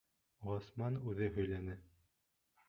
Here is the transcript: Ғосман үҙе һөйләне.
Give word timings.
Ғосман 0.45 0.97
үҙе 1.11 1.29
һөйләне. 1.37 1.77